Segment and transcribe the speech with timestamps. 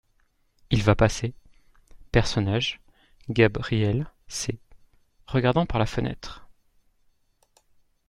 [0.71, 1.35] Il va passer.
[2.11, 4.59] {{personnage|GAB RIELLE.|c}}
[5.27, 6.47] regardant par la fenêtre.